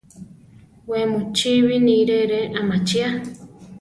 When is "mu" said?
1.11-1.19